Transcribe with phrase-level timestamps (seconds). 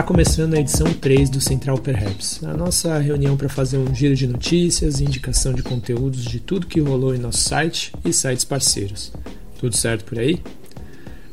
[0.00, 4.16] Está começando a edição 3 do Central Perhaps, a nossa reunião para fazer um giro
[4.16, 8.42] de notícias e indicação de conteúdos de tudo que rolou em nosso site e sites
[8.42, 9.12] parceiros.
[9.58, 10.42] Tudo certo por aí?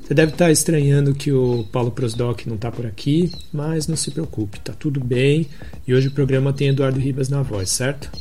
[0.03, 3.95] Você deve estar tá estranhando que o Paulo Prosdoc não está por aqui, mas não
[3.95, 5.47] se preocupe, está tudo bem
[5.87, 8.11] e hoje o programa tem Eduardo Ribas na voz, certo?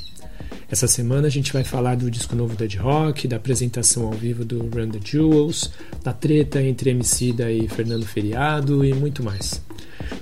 [0.71, 4.45] Essa semana a gente vai falar do disco novo da Rock, da apresentação ao vivo
[4.45, 5.73] do Run the Jewels,
[6.05, 9.60] da treta entre Emicida e Fernando Feriado e muito mais.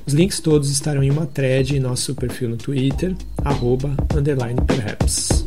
[0.06, 5.44] Os links todos estarão em uma thread em nosso perfil no Twitter, arroba, underline perhaps.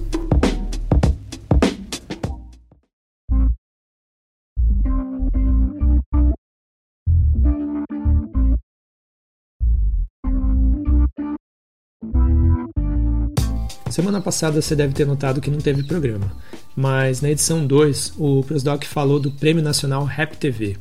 [13.91, 16.31] Semana passada você deve ter notado que não teve programa,
[16.75, 20.77] mas na edição 2 o Prosdoc falou do Prêmio Nacional Rap TV.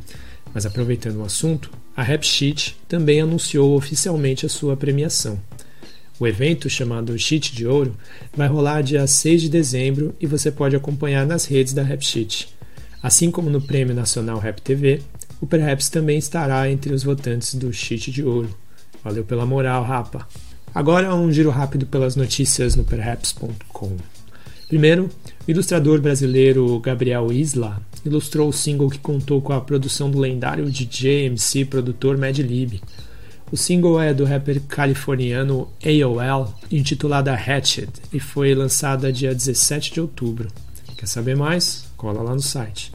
[0.53, 5.41] Mas aproveitando o assunto, a Rap Sheet também anunciou oficialmente a sua premiação.
[6.21, 7.97] O evento, chamado Sheet de Ouro,
[8.37, 12.55] vai rolar dia 6 de dezembro e você pode acompanhar nas redes da Rap Sheet.
[13.03, 15.01] Assim como no Prêmio Nacional Rap TV,
[15.41, 18.55] o Perhaps também estará entre os votantes do Sheet de Ouro.
[19.03, 20.27] Valeu pela moral, rapa!
[20.75, 23.97] Agora um giro rápido pelas notícias no perhaps.com.
[24.69, 25.09] Primeiro,
[25.47, 30.69] o ilustrador brasileiro Gabriel Isla ilustrou o single que contou com a produção do lendário
[30.69, 32.83] DJ MC produtor Mad Lib.
[33.53, 40.01] O single é do rapper californiano AOL, intitulada Hatchet, e foi lançada dia 17 de
[40.01, 40.49] outubro.
[40.97, 41.85] Quer saber mais?
[41.97, 42.91] Cola lá no site.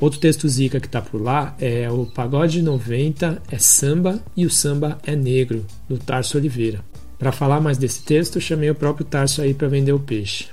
[0.00, 4.50] Outro texto zica que tá por lá é o Pagode 90 é samba e o
[4.50, 6.80] samba é negro, do Tarso Oliveira.
[7.18, 10.46] Para falar mais desse texto, chamei o próprio Tarso aí para vender o peixe.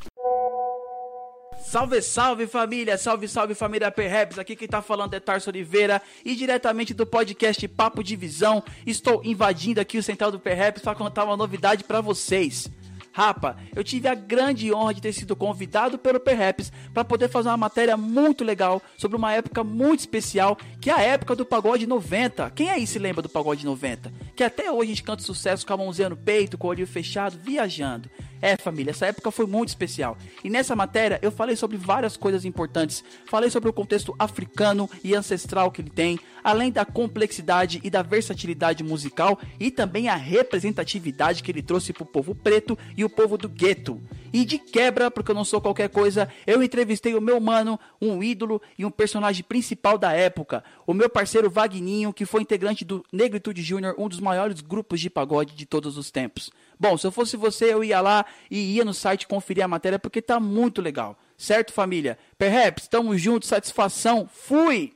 [1.72, 6.36] Salve, salve família, salve, salve família Perhaps, aqui quem tá falando é Tarso Oliveira e
[6.36, 11.24] diretamente do podcast Papo de Visão, estou invadindo aqui o Central do Perhaps para contar
[11.24, 12.70] uma novidade para vocês.
[13.14, 17.48] Rapa, eu tive a grande honra de ter sido convidado pelo Perhaps para poder fazer
[17.48, 21.88] uma matéria muito legal sobre uma época muito especial, que é a época do pagode
[21.88, 22.50] 90.
[22.52, 24.12] Quem aí se lembra do pagode 90?
[24.36, 26.88] Que até hoje a gente canta sucesso com a mãozinha no peito, com o olho
[26.88, 28.10] fechado, viajando.
[28.42, 30.18] É, família, essa época foi muito especial.
[30.44, 33.04] E nessa matéria eu falei sobre várias coisas importantes.
[33.28, 38.02] Falei sobre o contexto africano e ancestral que ele tem, além da complexidade e da
[38.02, 43.10] versatilidade musical e também a representatividade que ele trouxe para o povo preto e o
[43.10, 44.02] povo do gueto.
[44.34, 48.24] E de quebra, porque eu não sou qualquer coisa, eu entrevistei o meu mano, um
[48.24, 53.04] ídolo e um personagem principal da época, o meu parceiro Vagninho, que foi integrante do
[53.12, 56.50] Negritude Júnior, um dos maiores grupos de pagode de todos os tempos.
[56.80, 60.00] Bom, se eu fosse você, eu ia lá e ia no site conferir a matéria
[60.00, 61.18] porque tá muito legal.
[61.38, 62.18] Certo, família?
[62.38, 64.94] Perhaps, tamo junto, satisfação, fui!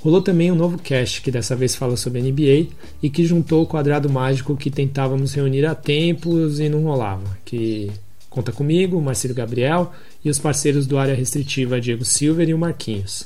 [0.00, 2.68] Rolou também um novo cast que dessa vez fala sobre NBA
[3.02, 7.90] e que juntou o quadrado mágico que tentávamos reunir há tempos e não rolava, que
[8.36, 9.90] conta comigo, Marcelo Gabriel
[10.22, 13.24] e os parceiros do área restritiva Diego Silver e o Marquinhos.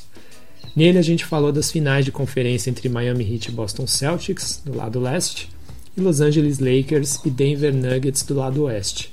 [0.76, 4.72] Nele a gente falou das finais de conferência entre Miami Heat e Boston Celtics, do
[4.72, 5.50] lado leste,
[5.97, 9.12] e Los Angeles Lakers e Denver Nuggets do lado oeste.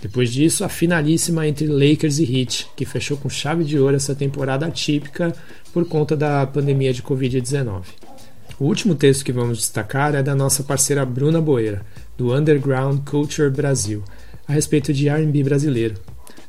[0.00, 4.14] Depois disso, a finalíssima entre Lakers e Heat, que fechou com chave de ouro essa
[4.14, 5.36] temporada atípica
[5.74, 7.82] por conta da pandemia de Covid-19.
[8.58, 11.84] O último texto que vamos destacar é da nossa parceira Bruna Boeira,
[12.16, 14.02] do Underground Culture Brasil,
[14.48, 15.96] a respeito de R&B brasileiro.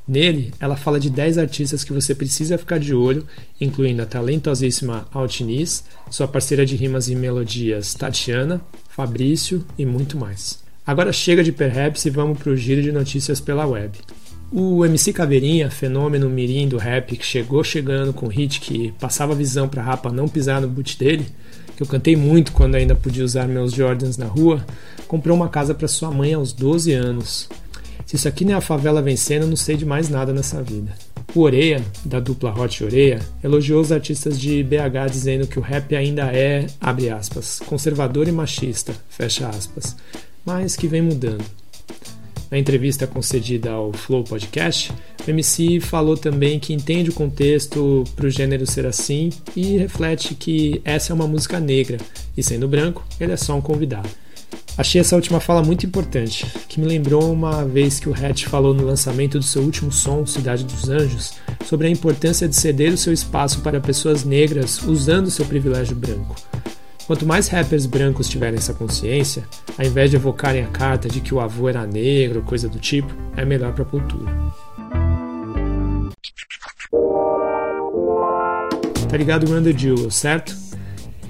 [0.08, 3.28] Nele, ela fala de 10 artistas que você precisa ficar de olho,
[3.62, 10.64] incluindo a talentosíssima Altiniz, sua parceira de rimas e melodias Tatiana, Fabrício e muito mais.
[10.84, 14.00] Agora chega de perhaps e vamos para o giro de notícias pela web.
[14.52, 19.70] O MC Caveirinha, fenômeno mirim do rap que chegou chegando com hit que passava visão
[19.70, 21.28] para rapa não pisar no boot dele,
[21.78, 24.66] que eu cantei muito quando ainda podia usar meus Jordans na rua,
[25.08, 27.48] comprou uma casa para sua mãe aos 12 anos.
[28.06, 30.62] Se isso aqui não é a favela vencendo, eu não sei de mais nada nessa
[30.62, 30.96] vida.
[31.36, 35.96] O Oreia, da dupla Hot Oreia, elogiou os artistas de BH dizendo que o rap
[35.96, 39.96] ainda é, abre aspas, conservador e machista, fecha aspas,
[40.44, 41.46] mas que vem mudando.
[42.50, 44.92] Na entrevista concedida ao Flow Podcast,
[45.26, 50.34] o MC falou também que entende o contexto para o gênero ser assim e reflete
[50.34, 52.00] que essa é uma música negra
[52.36, 54.10] e, sendo branco, ele é só um convidado.
[54.80, 58.74] Achei essa última fala muito importante, que me lembrou uma vez que o Hatch falou
[58.74, 61.34] no lançamento do seu último som, Cidade dos Anjos,
[61.66, 66.34] sobre a importância de ceder o seu espaço para pessoas negras usando seu privilégio branco.
[67.06, 69.44] Quanto mais rappers brancos tiverem essa consciência,
[69.78, 73.14] ao invés de evocarem a carta de que o avô era negro, coisa do tipo,
[73.36, 74.32] é melhor para a cultura.
[79.10, 80.56] Tá ligado Run the Jewel, certo?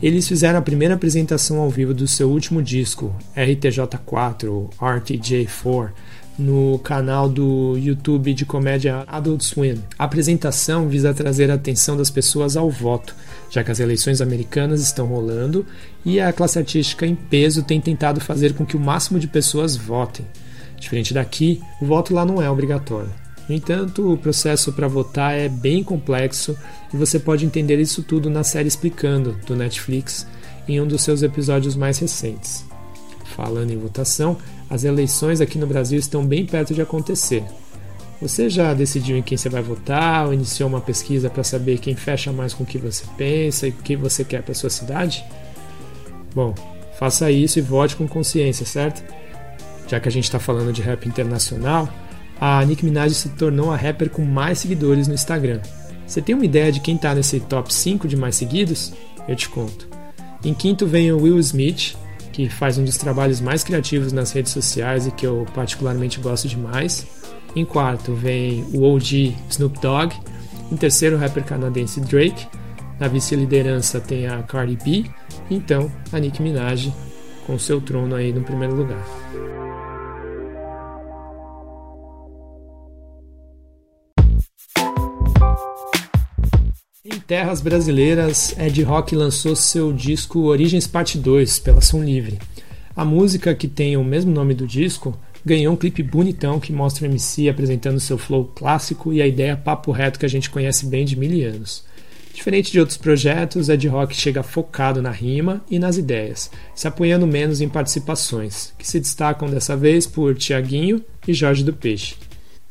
[0.01, 5.89] Eles fizeram a primeira apresentação ao vivo do seu último disco, RTJ4, RTJ4,
[6.37, 9.83] no canal do YouTube de comédia Adult Swim.
[9.97, 13.13] A apresentação visa trazer a atenção das pessoas ao voto,
[13.49, 15.65] já que as eleições americanas estão rolando
[16.05, 19.75] e a classe artística em peso tem tentado fazer com que o máximo de pessoas
[19.75, 20.25] votem.
[20.79, 23.11] Diferente daqui, o voto lá não é obrigatório.
[23.49, 26.55] No entanto, o processo para votar é bem complexo
[26.93, 30.27] e você pode entender isso tudo na série Explicando do Netflix
[30.67, 32.63] em um dos seus episódios mais recentes.
[33.35, 34.37] Falando em votação,
[34.69, 37.43] as eleições aqui no Brasil estão bem perto de acontecer.
[38.21, 41.95] Você já decidiu em quem você vai votar ou iniciou uma pesquisa para saber quem
[41.95, 45.25] fecha mais com o que você pensa e o que você quer para sua cidade?
[46.35, 46.53] Bom,
[46.99, 49.03] faça isso e vote com consciência, certo?
[49.87, 51.89] Já que a gente está falando de rap internacional,
[52.39, 55.59] a Nicki Minaj se tornou a rapper com mais seguidores no Instagram.
[56.05, 58.93] Você tem uma ideia de quem está nesse top 5 de mais seguidos?
[59.27, 59.87] Eu te conto.
[60.43, 61.95] Em quinto vem o Will Smith,
[62.31, 66.47] que faz um dos trabalhos mais criativos nas redes sociais e que eu particularmente gosto
[66.47, 67.05] demais.
[67.55, 70.15] Em quarto vem o OG Snoop Dogg.
[70.71, 72.47] Em terceiro, o rapper canadense Drake.
[72.99, 75.05] Na vice-liderança tem a Cardi B.
[75.49, 76.93] Então, a Nicki Minaj
[77.45, 79.03] com seu trono aí no primeiro lugar.
[87.11, 92.37] Em terras brasileiras, Ed Rock lançou seu disco Origens Parte 2 pela Som Livre.
[92.95, 97.07] A música, que tem o mesmo nome do disco, ganhou um clipe bonitão que mostra
[97.07, 100.85] o MC apresentando seu flow clássico e a ideia papo reto que a gente conhece
[100.85, 101.83] bem de mil anos.
[102.31, 107.25] Diferente de outros projetos, Ed Rock chega focado na rima e nas ideias, se apoiando
[107.25, 112.15] menos em participações, que se destacam dessa vez por Tiaguinho e Jorge do Peixe.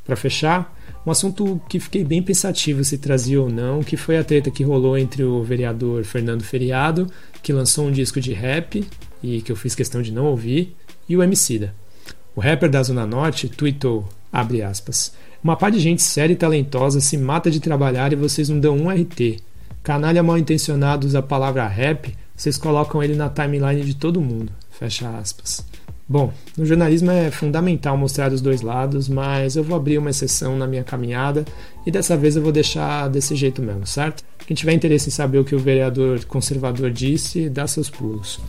[0.04, 4.24] Para fechar, um assunto que fiquei bem pensativo se trazia ou não, que foi a
[4.24, 7.06] treta que rolou entre o vereador Fernando Feriado,
[7.42, 8.84] que lançou um disco de rap
[9.22, 10.76] e que eu fiz questão de não ouvir,
[11.08, 11.74] e o Emicida.
[12.36, 15.12] O rapper da Zona Norte tweetou, abre aspas,
[15.42, 18.76] uma par de gente séria e talentosa se mata de trabalhar e vocês não dão
[18.76, 19.38] um RT.
[19.82, 24.52] Canalha mal intencionado usa a palavra rap, vocês colocam ele na timeline de todo mundo.
[24.70, 25.64] Fecha aspas.
[26.10, 30.56] Bom, no jornalismo é fundamental mostrar os dois lados, mas eu vou abrir uma exceção
[30.56, 31.44] na minha caminhada
[31.84, 34.24] e dessa vez eu vou deixar desse jeito mesmo, certo?
[34.46, 38.40] Quem tiver interesse em saber o que o vereador conservador disse, dá seus pulos.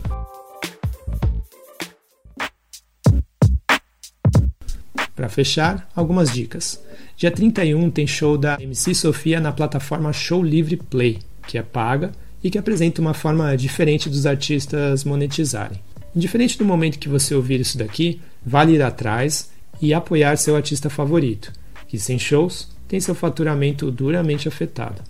[5.14, 6.82] Para fechar, algumas dicas.
[7.14, 12.10] Dia 31 tem show da MC Sofia na plataforma Show Livre Play, que é paga
[12.42, 15.89] e que apresenta uma forma diferente dos artistas monetizarem.
[16.14, 20.90] Indiferente do momento que você ouvir isso daqui, vale ir atrás e apoiar seu artista
[20.90, 21.52] favorito,
[21.86, 25.02] que sem shows tem seu faturamento duramente afetado.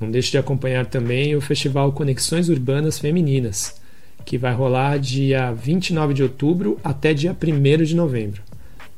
[0.00, 3.80] Não deixe de acompanhar também o festival Conexões Urbanas Femininas,
[4.24, 8.42] que vai rolar dia 29 de outubro até dia 1 de novembro.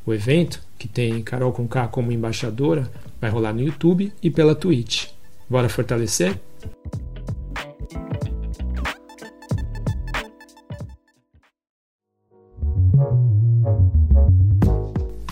[0.06, 2.88] O evento, que tem Carol Conká como embaixadora,
[3.20, 5.08] vai rolar no YouTube e pela Twitch.
[5.50, 6.38] Bora fortalecer?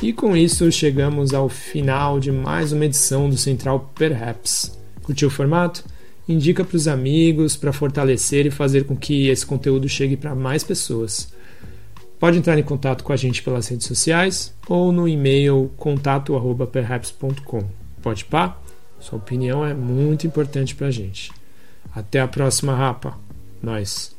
[0.04, 4.78] E com isso chegamos ao final de mais uma edição do Central Perhaps.
[5.02, 5.82] Curtiu o formato?
[6.28, 10.62] Indica para os amigos para fortalecer e fazer com que esse conteúdo chegue para mais
[10.62, 11.32] pessoas.
[12.20, 17.64] Pode entrar em contato com a gente pelas redes sociais ou no e-mail contato@perhaps.com.
[18.02, 18.58] Pode pá?
[19.00, 21.32] Sua opinião é muito importante para a gente.
[21.94, 23.18] Até a próxima, rapa.
[23.62, 24.14] Nós.